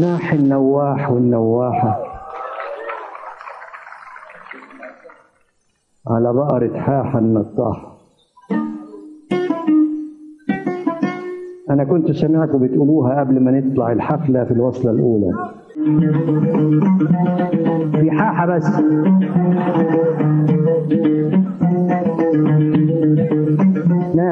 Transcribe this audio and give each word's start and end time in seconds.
ناح 0.00 0.32
النواح 0.32 1.10
والنواحة 1.10 2.00
على 6.10 6.32
بقرة 6.32 6.80
حاحة 6.80 7.18
النطاحة 7.18 7.94
أنا 11.70 11.84
كنت 11.84 12.10
سمعكم 12.12 12.58
بتقولوها 12.58 13.20
قبل 13.20 13.40
ما 13.40 13.50
نطلع 13.50 13.92
الحفلة 13.92 14.44
في 14.44 14.50
الوصلة 14.50 14.90
الأولى. 14.90 15.50
في 18.00 18.10
حاحة 18.10 18.46
بس. 18.46 18.64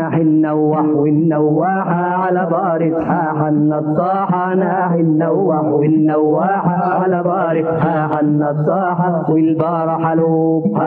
ناحي 0.03 0.23
النوح 0.23 0.85
والنواحة 0.85 2.05
على 2.25 2.47
بارة 2.51 3.05
حاحة 3.05 3.49
النطاحة 3.49 4.55
ناحي 4.55 5.01
النوح 5.01 5.63
والنواحة 5.63 7.03
على 7.03 7.23
بارة 7.23 7.79
حاحة 7.81 8.21
النطاحة 8.21 9.31
والبارة 9.31 10.05
حلوب 10.05 10.79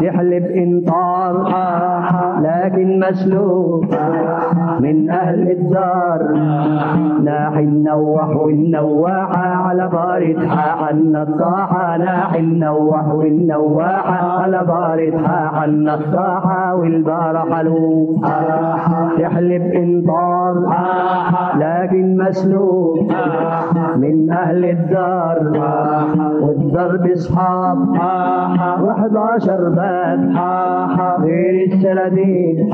تحلب 0.00 0.44
انطار 0.44 1.48
لكن 2.40 3.00
مسلوب 3.00 3.84
من 4.80 5.10
أهل 5.10 5.50
الدار. 5.50 6.20
ناحي 7.24 7.60
النوح 7.60 8.36
والنواحة 8.36 9.46
على 9.46 9.88
بارة 9.88 10.46
حاحة 10.46 10.90
النطاحة 10.90 11.96
ناحي 11.96 12.40
النوح 12.40 13.08
والنواحة 13.08 14.42
على 14.42 14.64
بارة 14.68 15.26
حاحة 15.26 15.64
النطاحة 15.64 16.74
والبارة 16.74 17.54
حلوب 17.54 18.24
تحلب 19.18 19.62
انطار 19.62 20.54
لكن 21.56 22.16
مسلوب 22.16 23.12
من 23.96 24.30
أهل 24.30 24.64
الدار. 24.64 25.38
والضرب 26.40 27.06
اصحاب 27.06 27.78
وحداشر 28.82 29.68
باب 29.68 30.20
غير 31.22 31.72
السلادين 31.72 32.72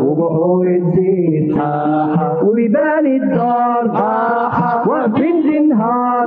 وبحور 0.00 0.66
الدين 0.66 1.60
وبيبان 2.42 3.06
الدار 3.06 3.84
واقفين 4.86 5.42
جنهار 5.42 6.26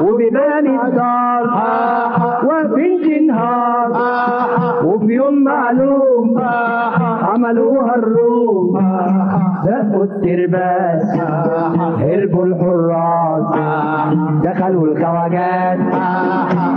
وبيبان 0.00 0.66
الدار 0.80 1.44
جنهار 2.50 2.89
وفي 5.10 5.16
يوم 5.16 5.44
معلوم 5.44 6.40
عملوها 7.22 7.94
الروم 7.96 8.78
دقوا 9.64 10.04
الترباس 10.04 11.04
هربوا 11.98 12.44
الحراس. 12.44 13.46
دخلوا 14.44 14.86
الخواجات 14.86 15.78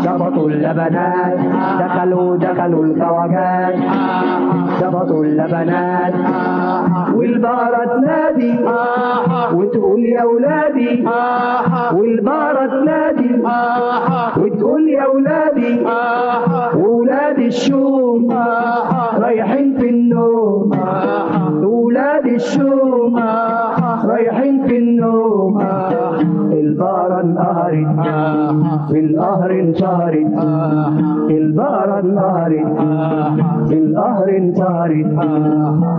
شبطوا 0.03 0.49
اللبنات. 0.49 1.39
دخلوا 1.79 2.37
دخلوا 2.37 2.85
الخواجات 2.85 3.75
شبطوا 4.79 5.23
اللبنات. 5.23 6.13
والبقرة 7.15 7.85
تنادي 7.85 8.59
وتقول 9.53 10.05
يا 10.05 10.23
ولادي. 10.23 11.07
والبقرة 11.93 12.65
تنادي 12.65 13.43
وتقول 14.37 14.89
يا 14.89 15.05
ولادي. 15.07 15.85
وولاد 17.53 17.61
الشوم 17.61 18.31
رايحين 19.17 19.77
في 19.77 19.89
النوم 19.89 20.71
ولاد 21.63 22.25
الشوم 22.25 23.19
رايحين 24.05 24.63
في 24.67 24.77
النوم 24.77 25.57
البقرة 26.51 27.21
انقهرت 27.21 27.87
في 28.91 28.99
القهر 28.99 29.51
انشهرت 29.51 30.33
البقرة 31.29 31.99
انقهرت 31.99 32.65
في 33.67 33.77
القهر 33.77 34.29
انشهرت 34.37 35.11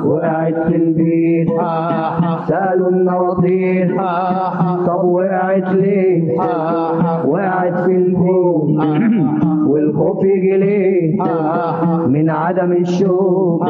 وقعت 0.07 0.55
في 0.69 0.77
البيت 0.77 1.49
سألوا 2.49 2.89
النواطير. 2.91 3.97
طب 4.87 5.05
وقعت 5.05 5.69
ليه؟ 5.73 6.39
وقعت 7.27 7.75
في 7.85 7.97
البيت. 7.97 8.24
ليه 10.27 11.23
من 12.07 12.31
عدم 12.31 12.73
الشوق. 12.73 13.63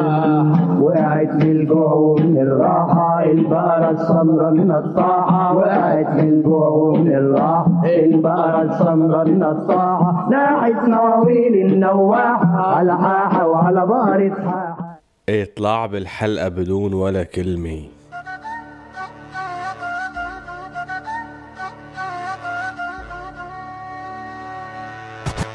وقعت 0.80 1.42
في 1.42 1.52
الجوع 1.52 2.16
من 2.20 2.38
الراحة. 2.38 3.24
البقرة 3.24 3.90
السمراء 3.90 4.52
النطاحة 4.52 5.56
وقعت 5.56 6.20
في 6.20 6.20
الجوع 6.20 6.98
من 6.98 7.12
الراحة. 7.14 7.82
البقرة 7.84 8.62
السمراء 8.62 9.26
النطاحة 9.26 10.28
ناحت 10.30 10.88
نواويل 10.88 11.72
النواحة. 11.72 12.76
على 12.76 12.98
حاحة 12.98 13.48
وعلى 13.48 13.86
بقرة 13.86 14.34
حاحة 14.34 15.00
اطلع 15.28 15.86
بالحلقة 15.86 16.48
بدون 16.48 16.94
ولا 16.94 17.22
كلمة. 17.22 17.78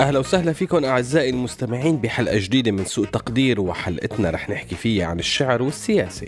أهلا 0.00 0.18
وسهلا 0.18 0.52
فيكم 0.52 0.84
أعزائي 0.84 1.30
المستمعين 1.30 1.96
بحلقة 1.96 2.38
جديدة 2.38 2.70
من 2.70 2.84
سوء 2.84 3.06
تقدير 3.06 3.60
وحلقتنا 3.60 4.30
رح 4.30 4.50
نحكي 4.50 4.74
فيها 4.74 5.06
عن 5.06 5.18
الشعر 5.18 5.62
والسياسة. 5.62 6.26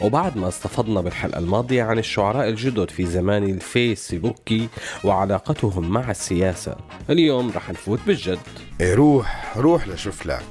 وبعد 0.00 0.36
ما 0.36 0.48
استفضنا 0.48 1.00
بالحلقة 1.00 1.38
الماضية 1.38 1.82
عن 1.82 1.98
الشعراء 1.98 2.48
الجدد 2.48 2.90
في 2.90 3.06
زمان 3.06 3.44
الفيسبوكي 3.44 4.68
وعلاقتهم 5.04 5.88
مع 5.88 6.10
السياسة 6.10 6.76
اليوم 7.10 7.50
رح 7.50 7.70
نفوت 7.70 8.00
بالجد. 8.06 8.38
إيه 8.80 8.94
روح 8.94 9.56
روح 9.56 9.88
لشوف 9.88 10.26
لك. 10.26 10.44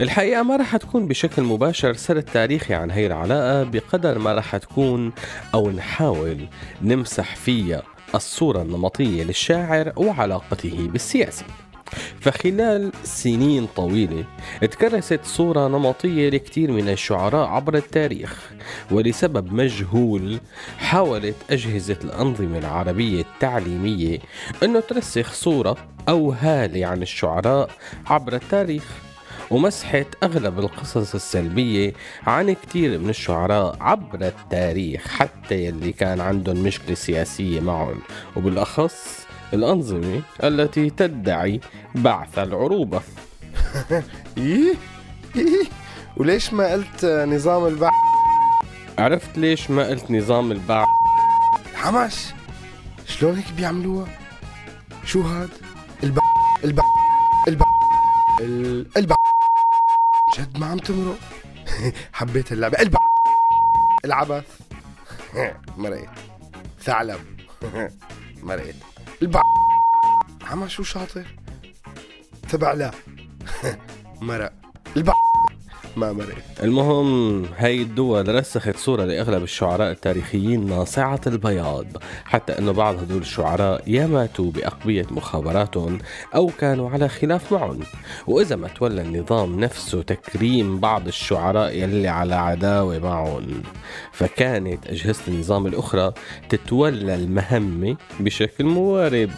الحقيقة 0.00 0.42
ما 0.42 0.56
رح 0.56 0.76
تكون 0.76 1.08
بشكل 1.08 1.42
مباشر 1.42 1.92
سرد 1.92 2.22
تاريخي 2.22 2.74
عن 2.74 2.90
هي 2.90 3.06
العلاقة 3.06 3.62
بقدر 3.62 4.18
ما 4.18 4.34
رح 4.34 4.56
تكون 4.56 5.12
أو 5.54 5.70
نحاول 5.70 6.48
نمسح 6.82 7.36
فيها 7.36 7.82
الصورة 8.14 8.62
النمطية 8.62 9.24
للشاعر 9.24 9.92
وعلاقته 9.96 10.88
بالسياسة. 10.92 11.44
فخلال 12.20 12.92
سنين 13.04 13.66
طويلة 13.76 14.24
تكرست 14.60 15.20
صورة 15.24 15.68
نمطية 15.68 16.28
لكثير 16.30 16.72
من 16.72 16.88
الشعراء 16.88 17.48
عبر 17.48 17.74
التاريخ 17.74 18.50
ولسبب 18.90 19.52
مجهول 19.52 20.40
حاولت 20.78 21.36
أجهزة 21.50 21.98
الأنظمة 22.04 22.58
العربية 22.58 23.20
التعليمية 23.20 24.18
أنه 24.62 24.80
ترسخ 24.80 25.32
صورة 25.32 25.76
أو 26.08 26.32
هالة 26.32 26.86
عن 26.86 27.02
الشعراء 27.02 27.70
عبر 28.06 28.34
التاريخ 28.34 28.84
ومسحت 29.50 30.06
أغلب 30.22 30.58
القصص 30.58 31.14
السلبية 31.14 31.92
عن 32.26 32.52
كتير 32.52 32.98
من 32.98 33.08
الشعراء 33.10 33.76
عبر 33.80 34.26
التاريخ 34.26 35.08
حتى 35.08 35.64
يلي 35.64 35.92
كان 35.92 36.20
عندهم 36.20 36.62
مشكلة 36.62 36.94
سياسية 36.94 37.60
معهم 37.60 37.98
وبالأخص 38.36 39.27
الأنظمة 39.54 40.22
التي 40.44 40.90
تدعي 40.90 41.60
بعث 41.94 42.38
العروبة. 42.38 43.00
إيه؟ 44.38 44.74
إيه؟ 45.36 45.64
وليش 46.16 46.52
ما 46.52 46.72
قلت 46.72 47.04
نظام 47.04 47.66
البع 47.66 47.90
عرفت 48.98 49.38
ليش 49.38 49.70
ما 49.70 49.86
قلت 49.86 50.10
نظام 50.10 50.52
البعث 50.52 50.88
حمش 51.74 52.14
شلون 53.06 53.36
هيك 53.36 53.52
بيعملوها؟ 53.56 54.06
شو 55.04 55.20
هاد؟ 55.22 55.48
البع 56.02 56.22
البع 56.64 56.82
البع 57.48 57.64
ال- 58.40 58.86
البع 58.96 59.16
جد 60.38 60.58
ما 60.58 60.66
عم 60.66 60.78
تمرق؟ 60.78 61.18
حبيت 62.12 62.52
اللعبة. 62.52 62.78
البع 62.80 62.98
العبث. 64.04 64.60
مرقت 65.78 66.08
ثعلب. 66.80 67.20
مرقت 68.42 68.74
البع 69.22 69.42
عم 70.50 70.68
شو 70.68 70.82
شاطر؟ 70.82 71.26
تبع 72.48 72.72
لا. 72.72 72.90
مرق. 74.20 74.52
البع 74.96 75.12
ما 75.98 76.12
مرق 76.12 76.36
المهم 76.62 77.44
هاي 77.56 77.82
الدول 77.82 78.34
رسخت 78.34 78.76
صورة 78.76 79.04
لأغلب 79.04 79.42
الشعراء 79.42 79.90
التاريخيين 79.90 80.66
ناصعة 80.66 81.20
البياض 81.26 81.86
حتى 82.24 82.58
أنه 82.58 82.72
بعض 82.72 82.98
هدول 82.98 83.20
الشعراء 83.20 83.82
يا 83.86 84.06
ماتوا 84.06 84.50
بأقبية 84.50 85.06
مخابراتهم 85.10 85.98
أو 86.34 86.50
كانوا 86.60 86.90
على 86.90 87.08
خلاف 87.08 87.52
معهم. 87.52 87.80
وإذا 88.26 88.56
ما 88.56 88.68
تولى 88.68 89.02
النظام 89.02 89.60
نفسه 89.60 90.02
تكريم 90.02 90.80
بعض 90.80 91.06
الشعراء 91.06 91.76
يلي 91.76 92.08
على 92.08 92.34
عداوة 92.34 92.98
معهم 92.98 93.62
فكانت 94.12 94.86
أجهزة 94.86 95.22
النظام 95.28 95.66
الأخرى 95.66 96.12
تتولى 96.48 97.14
المهمة 97.14 97.96
بشكل 98.20 98.64
موارب. 98.64 99.30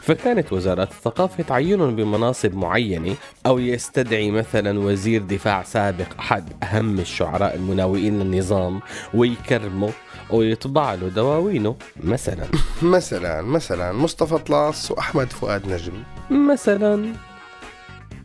فكانت 0.00 0.52
وزارات 0.52 0.90
الثقافة 0.90 1.42
تعينهم 1.42 1.96
بمناصب 1.96 2.54
معينة 2.54 3.14
أو 3.46 3.58
يستدعي 3.58 4.30
مثلا 4.30 4.78
وزير 4.80 5.22
دفاع 5.22 5.62
سابق 5.62 6.06
أحد 6.18 6.44
أهم 6.62 6.98
الشعراء 6.98 7.54
المناوئين 7.54 8.18
للنظام 8.18 8.80
ويكرمه 9.14 9.90
ويطبع 10.30 10.94
له 10.94 11.08
دواوينه 11.08 11.76
مثلا. 12.04 12.46
مثلا 12.82 13.42
مثلا 13.42 13.92
مصطفى 13.92 14.38
طلاس 14.38 14.90
وأحمد 14.90 15.32
فؤاد 15.32 15.68
نجم. 15.68 15.92
مثلا. 16.30 17.12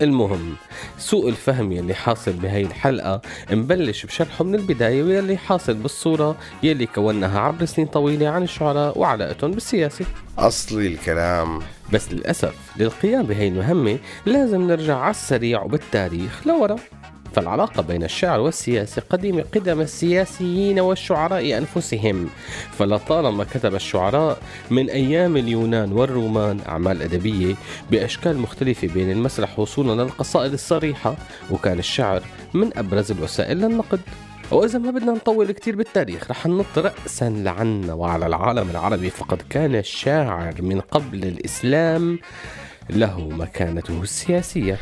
المهم 0.01 0.55
سوء 0.97 1.29
الفهم 1.29 1.71
يلي 1.71 1.93
حاصل 1.93 2.31
بهاي 2.31 2.61
الحلقة 2.61 3.21
نبلش 3.51 4.05
بشرحه 4.05 4.43
من 4.43 4.55
البداية 4.55 5.03
واللي 5.03 5.37
حاصل 5.37 5.73
بالصورة 5.73 6.35
يلي 6.63 6.85
كوناها 6.85 7.39
عبر 7.39 7.65
سنين 7.65 7.87
طويلة 7.87 8.27
عن 8.29 8.43
الشعراء 8.43 8.97
وعلاقتهم 8.97 9.51
بالسياسة. 9.51 10.05
أصلي 10.37 10.87
الكلام. 10.87 11.59
بس 11.93 12.11
للأسف 12.11 12.55
للقيام 12.77 13.23
بهي 13.23 13.47
المهمة 13.47 13.97
لازم 14.25 14.61
نرجع 14.61 14.97
على 14.97 15.11
السريع 15.11 15.61
وبالتاريخ 15.61 16.47
لورا. 16.47 16.75
فالعلاقة 17.33 17.81
بين 17.81 18.03
الشعر 18.03 18.39
والسياسة 18.39 19.01
قديمة 19.09 19.43
قدم 19.55 19.81
السياسيين 19.81 20.79
والشعراء 20.79 21.57
أنفسهم. 21.57 22.29
فلطالما 22.71 23.43
كتب 23.43 23.75
الشعراء 23.75 24.37
من 24.71 24.89
أيام 24.89 25.37
اليونان 25.37 25.91
والرومان 25.91 26.59
أعمال 26.67 27.01
أدبية 27.01 27.55
بأشكال 27.91 28.37
مختلفة 28.37 28.87
بين 28.87 29.11
المسرح 29.11 29.59
وصولا 29.59 30.03
للقصائد 30.03 30.53
الصريحة 30.53 31.15
وكان 31.51 31.79
الشعر 31.79 32.23
من 32.53 32.77
أبرز 32.77 33.11
الوسائل 33.11 33.57
للنقد. 33.57 33.99
وإذا 34.51 34.79
ما 34.79 34.91
بدنا 34.91 35.11
نطول 35.11 35.51
كتير 35.51 35.75
بالتاريخ 35.75 36.31
رح 36.31 36.47
ننط 36.47 36.77
رأسا 36.77 37.29
لعنا 37.29 37.93
وعلى 37.93 38.25
العالم 38.27 38.69
العربي. 38.69 39.09
فقد 39.09 39.41
كان 39.49 39.75
الشاعر 39.75 40.61
من 40.61 40.79
قبل 40.81 41.23
الإسلام 41.23 42.19
له 42.89 43.29
مكانته 43.29 44.01
السياسية. 44.01 44.77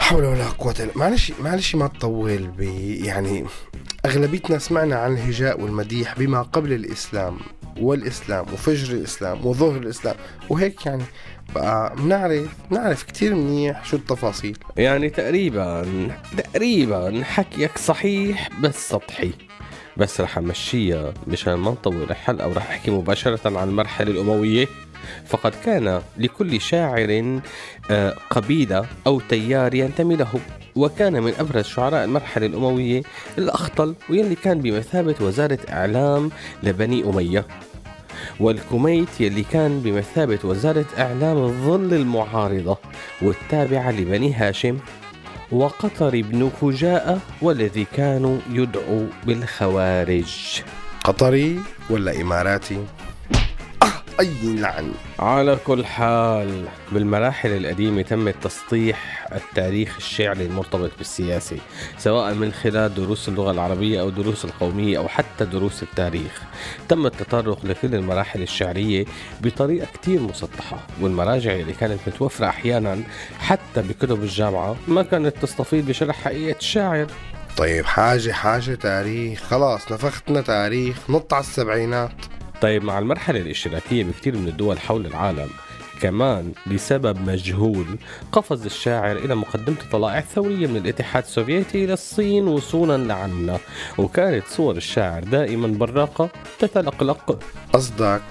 حول 0.00 0.24
ولا 0.24 0.46
قوة 0.46 0.74
إلا 0.80 0.90
معلش 0.96 1.32
معلش 1.40 1.74
ما 1.74 1.86
تطول 1.86 2.38
ب 2.38 2.60
يعني 3.04 3.44
أغلبيتنا 4.06 4.58
سمعنا 4.58 4.96
عن 4.96 5.12
الهجاء 5.12 5.60
والمديح 5.60 6.18
بما 6.18 6.42
قبل 6.42 6.72
الإسلام 6.72 7.38
والإسلام 7.80 8.46
وفجر 8.52 8.94
الإسلام 8.94 9.46
وظهر 9.46 9.76
الإسلام. 9.76 10.16
وهيك 10.48 10.86
يعني 10.86 11.04
بقى 11.54 11.96
بنعرف 11.96 12.48
بنعرف 12.70 13.02
كتير 13.02 13.34
منيح 13.34 13.84
شو 13.84 13.96
التفاصيل. 13.96 14.58
يعني 14.76 15.10
تقريبا 15.10 15.86
تقريبا 16.36 17.22
حكيك 17.24 17.78
صحيح 17.78 18.48
بس 18.60 18.88
سطحي. 18.88 19.32
بس 19.96 20.20
رح 20.20 20.38
أمشيها 20.38 21.14
مشان 21.26 21.54
ما 21.54 21.70
نطول 21.70 22.02
الحلقة 22.10 22.48
وراح 22.48 22.70
أحكي 22.70 22.90
مباشرة 22.90 23.58
عن 23.58 23.68
المرحلة 23.68 24.10
الأموية. 24.10 24.68
فقد 25.26 25.52
كان 25.64 26.02
لكل 26.18 26.60
شاعر 26.60 27.40
آه، 27.90 28.14
قبيلة 28.30 28.86
أو 29.06 29.20
تيار 29.20 29.74
ينتمي 29.74 30.16
له 30.16 30.40
وكان 30.76 31.22
من 31.22 31.32
أبرز 31.38 31.64
شعراء 31.64 32.04
المرحلة 32.04 32.46
الأموية 32.46 33.02
الأخطل 33.38 33.94
واللي 34.10 34.34
كان 34.34 34.60
بمثابة 34.60 35.14
وزارة 35.20 35.58
إعلام 35.70 36.30
لبني 36.62 37.04
أمية. 37.04 37.46
والكوميت 38.40 39.20
يلي 39.20 39.42
كان 39.42 39.80
بمثابة 39.80 40.38
وزارة 40.44 40.86
إعلام 40.98 41.36
الظل 41.36 41.94
المعارضة 41.94 42.78
والتابعة 43.22 43.90
لبني 43.90 44.34
هاشم. 44.34 44.78
وقطر 45.52 46.22
بن 46.22 46.50
فجاءة 46.60 47.18
والذي 47.42 47.86
كانوا 47.96 48.38
يدعو 48.50 49.06
بالخوارج. 49.26 50.62
قطري 51.04 51.60
ولا 51.90 52.20
إماراتي؟ 52.20 52.84
أي 54.20 54.56
لعن. 54.56 54.92
على 55.18 55.58
كل 55.64 55.86
حال 55.86 56.64
بالمراحل 56.92 57.50
القديمة 57.50 58.02
تم 58.02 58.30
تسطيح 58.30 59.28
التاريخ 59.32 59.96
الشعري 59.96 60.46
المرتبط 60.46 60.90
بالسياسة 60.98 61.56
سواء 61.98 62.34
من 62.34 62.52
خلال 62.52 62.94
دروس 62.94 63.28
اللغة 63.28 63.50
العربية 63.50 64.00
أو 64.00 64.10
دروس 64.10 64.44
القومية 64.44 64.98
أو 64.98 65.08
حتى 65.08 65.44
دروس 65.44 65.82
التاريخ. 65.82 66.42
تم 66.88 67.06
التطرق 67.06 67.66
لكل 67.66 67.94
المراحل 67.94 68.42
الشعرية 68.42 69.04
بطريقة 69.40 69.86
كتير 69.94 70.20
مسطحة 70.20 70.86
والمراجع 71.00 71.52
اللي 71.52 71.72
كانت 71.72 72.00
متوفرة 72.06 72.46
أحيانا 72.46 73.02
حتى 73.38 73.82
بكتب 73.82 74.22
الجامعة 74.22 74.76
ما 74.88 75.02
كانت 75.02 75.36
تستفيد 75.42 75.86
بشرح 75.86 76.24
حقيقة 76.24 76.58
الشاعر. 76.58 77.06
طيب 77.56 77.84
حاجة 77.84 78.32
حاجة 78.32 78.74
تاريخ. 78.74 79.42
خلاص 79.42 79.92
نفختنا 79.92 80.40
تاريخ. 80.40 81.10
نط 81.10 81.34
على 81.34 81.40
السبعينات. 81.40 82.12
طيب 82.62 82.84
مع 82.84 82.98
المرحلة 82.98 83.40
الاشتراكية 83.40 84.04
بكثير 84.04 84.36
من 84.36 84.48
الدول 84.48 84.80
حول 84.80 85.06
العالم 85.06 85.48
كمان 86.00 86.52
لسبب 86.66 87.28
مجهول 87.28 87.86
قفز 88.32 88.64
الشاعر 88.64 89.16
إلى 89.16 89.34
مقدمة 89.34 89.76
الطلائع 89.82 90.18
الثورية 90.18 90.66
من 90.66 90.76
الاتحاد 90.76 91.22
السوفيتي 91.22 91.84
إلى 91.84 91.92
الصين 91.92 92.48
وصولا 92.48 93.04
لعنا. 93.04 93.58
وكانت 93.98 94.46
صور 94.46 94.76
الشاعر 94.76 95.24
دائما 95.24 95.68
براقة 95.68 96.28
تتلقلق. 96.58 97.42
قصدك 97.72 98.22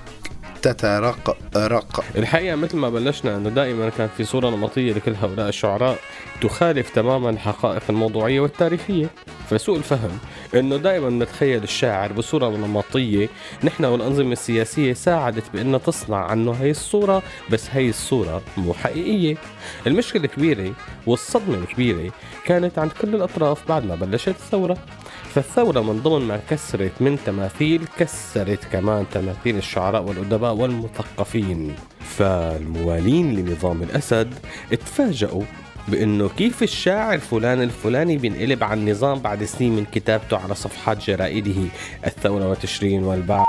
تترق 0.62 1.38
رق. 1.56 2.04
الحقيقة 2.16 2.56
مثل 2.56 2.78
ما 2.78 2.90
بلشنا 2.90 3.38
أنه 3.38 3.50
دائما 3.50 3.90
كان 3.90 4.10
في 4.18 4.24
صورة 4.24 4.50
نمطية 4.50 4.94
لكل 4.94 5.13
هؤلاء 5.22 5.50
الشعراء 5.50 5.98
تخالف 6.42 6.90
تماما 6.90 7.30
الحقائق 7.30 7.81
الموضوعية 7.90 8.40
والتاريخية. 8.40 9.08
فسوء 9.50 9.78
الفهم 9.78 10.18
أنه 10.56 10.78
دائما 10.78 11.10
نتخيل 11.10 11.63
الشاعر 11.63 12.13
بصورة 12.13 12.50
نمطية. 12.50 13.30
نحن 13.63 13.86
والأنظمة 13.86 14.31
السياسية 14.31 14.94
ساعدت 14.94 15.44
بأنها 15.54 15.80
تصنع 15.80 16.18
عنه 16.18 16.52
هي 16.52 16.72
الصورة 16.72 17.24
بس 17.52 17.68
هي 17.72 17.90
الصورة 17.90 18.42
مو 18.58 18.74
حقيقية. 18.74 19.38
المشكلة 19.88 20.24
الكبيرة 20.24 20.74
والصدمة 21.08 21.58
الكبيرة 21.58 22.12
كانت 22.46 22.80
عند 22.80 22.91
كل 23.01 23.15
الأطراف 23.15 23.68
بعد 23.70 23.86
ما 23.86 23.96
بلشت 23.96 24.30
الثورة. 24.30 24.77
فالثورة 25.36 25.82
من 25.82 26.00
ضمن 26.00 26.28
ما 26.28 26.40
كسرت 26.50 26.92
من 27.00 27.18
تماثيل 27.26 27.82
كسرت 27.98 28.66
كمان 28.72 29.06
تماثيل 29.12 29.58
الشعراء 29.58 30.04
والأدباء 30.04 30.54
والمثقفين. 30.54 31.76
فالموالين 32.00 33.36
لنظام 33.36 33.84
الأسد 33.84 34.34
اتفاجئوا 34.72 35.44
بأنه 35.88 36.30
كيف 36.30 36.64
الشاعر 36.64 37.20
فلان 37.20 37.62
الفلاني 37.62 38.18
بينقلب 38.18 38.64
على 38.64 38.80
النظام 38.80 39.20
بعد 39.20 39.44
سنين 39.44 39.76
من 39.76 39.86
كتابته 39.86 40.38
على 40.38 40.56
صفحات 40.56 41.10
جرائده. 41.10 41.70
الثورة 42.06 42.50
وتشرين 42.50 43.04
والبعث. 43.04 43.48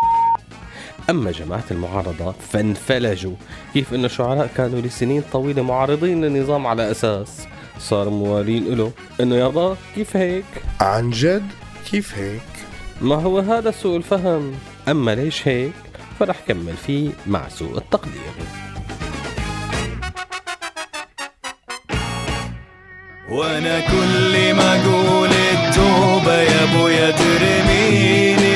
أما 1.11 1.31
جماعة 1.31 1.65
المعارضة 1.71 2.33
فانفلجوا 2.33 3.35
كيف 3.75 3.95
انه 3.95 4.07
الشعراء 4.07 4.51
كانوا 4.57 4.81
لسنين 4.81 5.23
طويلة 5.33 5.63
معارضين 5.63 6.25
للنظام 6.25 6.67
على 6.67 6.91
أساس. 6.91 7.47
صار 7.79 8.11
موالين 8.11 8.75
له 8.75 8.93
أنه 9.21 9.37
يابا 9.37 9.77
كيف 9.95 10.17
هيك؟ 10.17 10.45
عن 10.81 11.11
جد 11.11 11.47
كيف 11.93 12.19
هيك؟ 12.19 12.43
ما 13.01 13.15
هو 13.15 13.39
هذا 13.39 13.71
سوء 13.71 13.97
الفهم. 13.97 14.55
أما 14.89 15.15
ليش 15.15 15.49
هيك؟ 15.49 15.73
فرح 16.19 16.37
كمل 16.49 16.77
فيه 16.87 17.11
مع 17.27 17.49
سوء 17.49 17.79
التقدير. 17.79 18.33
وأنا 23.31 23.81
كل 23.81 24.55
ما 24.55 24.81
أقول 24.81 25.29
التوبة 25.29 26.35
يا 26.35 26.65
ابويا 26.65 27.11
ترميني. 27.11 28.52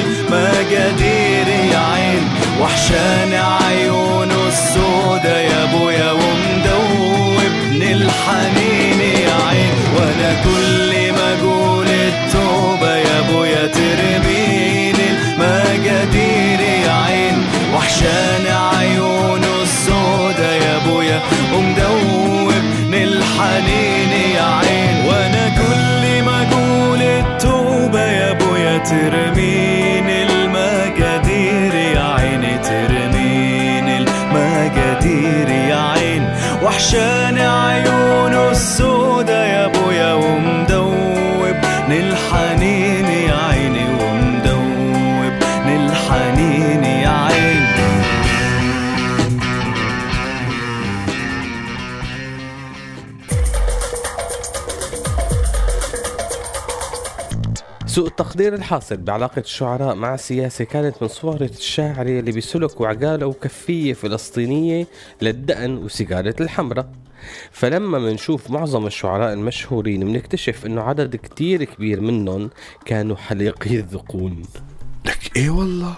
ابويا 28.87 29.11
ترمين 29.11 29.86
سوء 57.97 58.07
التقدير 58.07 58.55
الحاصل 58.55 58.97
بعلاقة 58.97 59.41
الشعراء 59.41 59.95
مع 59.95 60.15
السياسة 60.15 60.65
كانت 60.65 61.03
من 61.03 61.09
صورة 61.09 61.51
الشاعر 61.59 62.07
اللي 62.07 62.33
بيسلك 62.33 62.81
وعقاله 62.81 63.27
وكفية 63.27 63.93
فلسطينية 63.93 64.87
للدقن 65.23 65.77
وسيجارة 65.77 66.35
الحمراء. 66.41 66.93
فلما 67.51 67.99
منشوف 67.99 68.51
معظم 68.51 68.87
الشعراء 68.87 69.33
المشهورين 69.33 70.01
بنكتشف 70.01 70.67
إنه 70.67 70.83
عدد 70.83 71.17
كتير 71.17 71.65
كبير 71.65 72.01
منهم 72.01 72.51
كانوا 72.85 73.17
حليقي 73.17 73.77
الذقون. 73.77 74.43
لك 75.07 75.37
إيه 75.37 75.51
والله؟ 75.51 75.95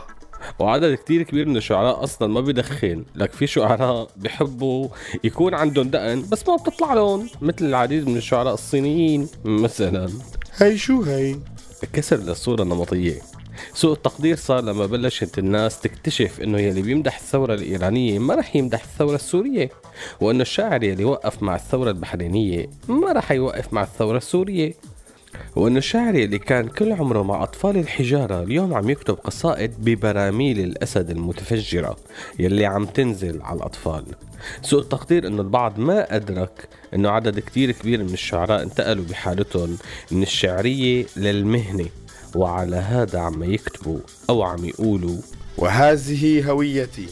وعدد 0.59 0.95
كتير 0.95 1.23
كبير 1.23 1.49
من 1.49 1.57
الشعراء 1.57 2.05
أصلا 2.05 2.28
ما 2.28 2.40
بيدخن 2.40 3.05
لك 3.14 3.33
في 3.33 3.47
شعراء 3.47 4.09
بيحبوا 4.17 4.88
يكون 5.25 5.55
عندهم 5.55 5.88
دقن 5.88 6.25
بس 6.33 6.49
ما 6.49 6.57
بتطلع 6.57 6.95
لهم 6.95 7.28
مثل 7.43 7.64
العديد 7.64 8.09
من 8.09 8.17
الشعراء 8.17 8.55
الصينيين 8.55 9.28
مثلا. 9.45 10.09
هي 10.57 10.78
شو 10.78 11.02
هي 11.02 11.37
كسر 11.92 12.16
للصورة 12.16 12.62
النمطية. 12.62 13.23
سوء 13.75 13.92
التقدير 13.92 14.37
صار 14.37 14.61
لما 14.61 14.87
بلشت 14.87 15.38
الناس 15.38 15.80
تكتشف 15.80 16.40
إنه 16.40 16.59
يلي 16.59 16.83
بيمدح 16.83 17.16
الثورة 17.16 17.54
الإيرانية 17.54 18.18
ما 18.18 18.35
رح 18.35 18.57
يمدح 18.57 18.83
الثورة 18.83 19.14
السورية 19.14 19.71
وإنه 20.21 20.42
الشاعر 20.42 20.83
يلي 20.83 21.04
وقف 21.04 21.42
مع 21.42 21.57
الثورة 21.57 21.90
البحرينية 21.90 22.71
ما 22.88 23.12
رح 23.12 23.33
يوقف 23.33 23.73
مع 23.73 23.83
الثورة 23.83 24.16
السورية. 24.16 24.75
وانه 25.57 25.79
الشاعر 25.79 26.15
يلي 26.15 26.39
كان 26.39 26.69
كل 26.69 26.93
عمره 26.93 27.23
مع 27.23 27.43
أطفال 27.43 27.77
الحجارة 27.77 28.43
اليوم 28.43 28.75
عم 28.75 28.91
يكتب 28.91 29.15
قصائد 29.15 29.73
ببراميل 29.79 30.61
الأسد 30.61 31.11
المتفجرة 31.11 31.97
يلي 32.39 32.67
عم 32.67 32.85
تنزل 32.85 33.43
على 33.43 33.57
الأطفال. 33.57 34.05
سوء 34.63 34.81
التقدير 34.81 35.27
إنه 35.27 35.43
البعض 35.43 35.79
ما 35.79 36.17
أدرك 36.17 36.69
إنه 36.95 37.11
عدد 37.11 37.39
كتير 37.39 37.73
كبير 37.73 38.03
من 38.03 38.13
الشعراء 38.13 38.63
انتقلوا 38.63 39.05
بحالتهم 39.05 39.79
من 40.11 40.23
الشعرية 40.23 41.07
للمهنة 41.17 41.87
وعلى 42.37 42.77
هذا 42.77 43.19
عم 43.19 43.53
يكتبوا 43.53 43.99
أو 44.31 44.43
عم 44.43 44.65
يقولوا. 44.65 45.17
وهذه 45.59 46.51
هويتي. 46.51 47.07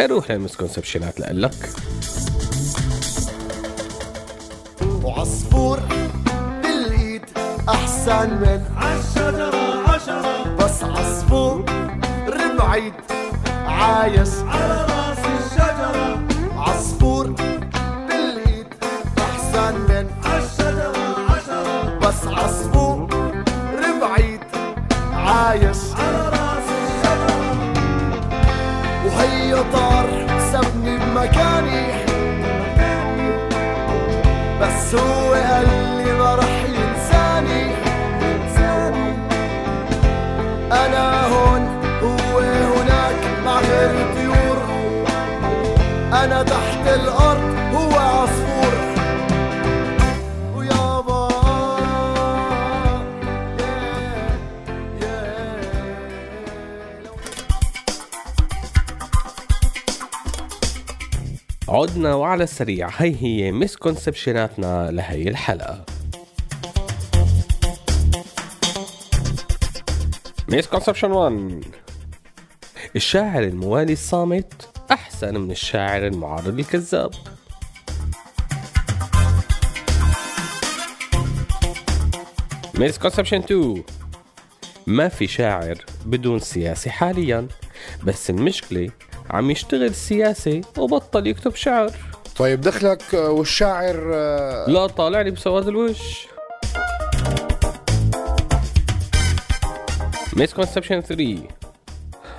أروح 0.00 0.30
للمسكونسبشنات 0.30 1.20
لقلك 1.20 1.70
وعصفور 5.04 6.01
احسن 8.02 8.30
من 8.30 8.62
عالشجرة 8.76 9.88
عشرة. 9.88 10.56
بس 10.56 10.84
عصفور 10.84 11.64
بعيد 12.58 12.92
عايش. 13.66 14.28
على 14.48 14.86
رأس 14.88 15.18
الشجرة. 15.18 16.31
أنا 46.24 46.42
تحت 46.42 46.88
الأرض 46.88 47.74
هو 47.74 47.98
عصفور. 47.98 48.74
ويابا. 50.56 51.28
عدنا 61.68 62.14
وعلى 62.14 62.44
السريع 62.44 62.88
هي 62.96 63.16
هي 63.22 63.52
مسكونسبشناتنا 63.52 64.90
لهي 64.90 65.28
الحلقة. 65.28 65.84
مسكونسبشن 70.48 71.10
1 71.12 71.64
الشاعر 72.96 73.42
الموالي 73.42 73.92
الصامت 73.92 74.68
أحسن 74.92 75.40
من 75.40 75.50
الشاعر 75.50 76.06
المعارض 76.06 76.58
الكذاب. 76.58 77.10
مسكونسبشن 82.74 83.36
2 83.36 83.84
ما 84.86 85.08
في 85.08 85.26
شاعر 85.26 85.78
بدون 86.06 86.38
سياسة 86.38 86.90
حاليا 86.90 87.48
بس 88.04 88.30
المشكلة 88.30 88.90
عم 89.30 89.50
يشتغل 89.50 89.94
سياسة 89.94 90.60
وبطل 90.78 91.26
يكتب 91.26 91.54
شعر. 91.54 91.90
طيب 92.36 92.60
دخلك 92.60 93.14
آه، 93.14 93.30
والشاعر 93.30 94.10
آه، 94.14 94.70
لا 94.70 94.86
طالع 94.86 95.20
لي 95.20 95.30
بسواد 95.30 95.68
الوش. 95.68 96.26
misconception 100.36 101.00
3 101.00 101.61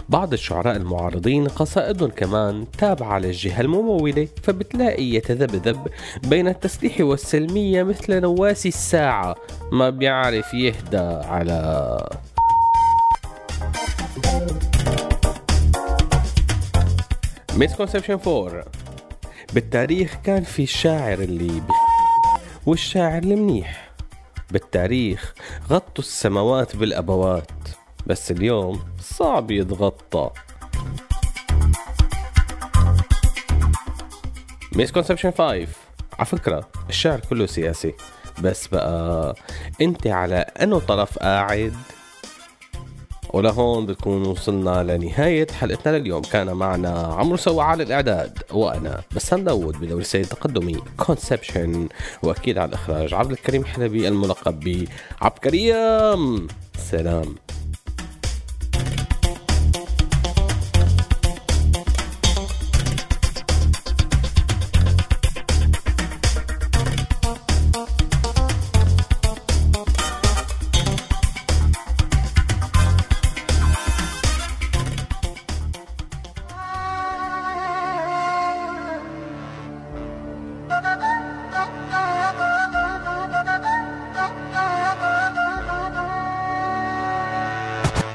بعض 0.09 0.33
الشعراء 0.33 0.75
المعارضين 0.75 1.47
قصائدهم 1.47 2.09
كمان 2.09 2.65
تابعة 2.77 3.19
للجهة 3.19 3.61
الممولة 3.61 4.27
فبتلاقي 4.43 5.03
يتذبذب 5.03 5.87
بين 6.23 6.47
التسليح 6.47 7.01
والسلمية 7.01 7.83
مثل 7.83 8.19
نواس 8.19 8.69
الساعة 8.69 9.35
ما 9.71 9.89
بيعرف 9.89 10.53
يهدى 10.53 10.97
على. 11.27 11.97
misconception 17.55 18.19
4 18.27 18.65
بالتاريخ 19.53 20.17
كان 20.23 20.43
في 20.43 20.63
الشاعر 20.63 21.19
اللي 21.19 21.47
بي 21.47 21.73
والشاعر 22.65 23.23
المنيح. 23.23 23.93
بالتاريخ 24.51 25.33
غطوا 25.69 26.03
السماوات 26.03 26.75
بالأبوات. 26.75 27.51
بس 28.07 28.31
اليوم 28.31 28.83
صعب 28.99 29.51
يتغطى. 29.51 30.29
misconception 34.75 35.31
5 35.31 35.43
على 35.43 36.25
فكرة 36.25 36.69
الشعر 36.89 37.19
كله 37.19 37.45
سياسي. 37.45 37.93
بس 38.41 38.67
بقى 38.67 39.35
انت 39.81 40.07
على 40.07 40.35
انو 40.35 40.79
طرف 40.79 41.19
قاعد؟ 41.19 41.73
ولهون 43.33 43.85
بتكون 43.85 44.27
وصلنا 44.27 44.83
لنهاية 44.83 45.47
حلقتنا 45.51 45.97
لليوم. 45.97 46.21
كان 46.21 46.53
معنا 46.53 46.89
عمرو 46.89 47.37
سوا 47.37 47.63
على 47.63 47.83
الإعداد 47.83 48.43
وأنا 48.51 49.01
بسام 49.15 49.43
داود 49.43 49.79
بدوري 49.79 50.03
سيد 50.03 50.25
تقدم 50.25 50.77
misconception 50.97 51.89
وأكيد 52.23 52.57
على 52.57 52.69
الإخراج 52.69 53.13
عبد 53.13 53.31
الكريم 53.31 53.65
حلبي 53.65 54.07
الملقب 54.07 54.59
ب 54.59 54.87
عبكريم 55.21 56.47
سلام. 56.77 57.35